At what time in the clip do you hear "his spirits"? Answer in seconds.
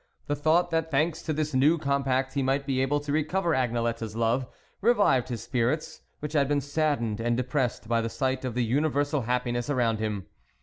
5.29-6.01